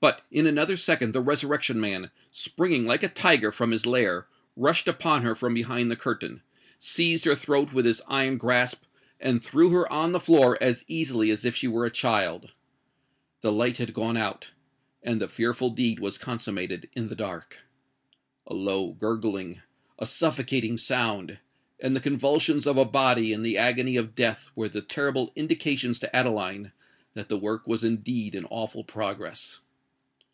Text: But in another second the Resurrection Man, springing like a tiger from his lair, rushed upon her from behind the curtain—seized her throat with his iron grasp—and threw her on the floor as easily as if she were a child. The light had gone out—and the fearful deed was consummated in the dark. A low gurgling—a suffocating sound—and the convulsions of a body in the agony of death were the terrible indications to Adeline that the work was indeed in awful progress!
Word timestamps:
But 0.00 0.22
in 0.30 0.46
another 0.46 0.76
second 0.76 1.12
the 1.12 1.20
Resurrection 1.20 1.80
Man, 1.80 2.12
springing 2.30 2.86
like 2.86 3.02
a 3.02 3.08
tiger 3.08 3.50
from 3.50 3.72
his 3.72 3.84
lair, 3.84 4.28
rushed 4.54 4.86
upon 4.86 5.22
her 5.22 5.34
from 5.34 5.54
behind 5.54 5.90
the 5.90 5.96
curtain—seized 5.96 7.24
her 7.24 7.34
throat 7.34 7.72
with 7.72 7.84
his 7.84 8.00
iron 8.06 8.38
grasp—and 8.38 9.42
threw 9.42 9.70
her 9.70 9.92
on 9.92 10.12
the 10.12 10.20
floor 10.20 10.56
as 10.60 10.84
easily 10.86 11.32
as 11.32 11.44
if 11.44 11.56
she 11.56 11.66
were 11.66 11.84
a 11.84 11.90
child. 11.90 12.52
The 13.40 13.50
light 13.50 13.78
had 13.78 13.92
gone 13.92 14.16
out—and 14.16 15.20
the 15.20 15.26
fearful 15.26 15.70
deed 15.70 15.98
was 15.98 16.16
consummated 16.16 16.88
in 16.92 17.08
the 17.08 17.16
dark. 17.16 17.64
A 18.46 18.54
low 18.54 18.92
gurgling—a 18.92 20.06
suffocating 20.06 20.76
sound—and 20.76 21.96
the 21.96 22.00
convulsions 22.00 22.68
of 22.68 22.76
a 22.76 22.84
body 22.84 23.32
in 23.32 23.42
the 23.42 23.58
agony 23.58 23.96
of 23.96 24.14
death 24.14 24.50
were 24.54 24.68
the 24.68 24.80
terrible 24.80 25.32
indications 25.34 25.98
to 25.98 26.14
Adeline 26.14 26.70
that 27.14 27.28
the 27.28 27.36
work 27.36 27.66
was 27.66 27.82
indeed 27.82 28.36
in 28.36 28.44
awful 28.44 28.84
progress! 28.84 29.58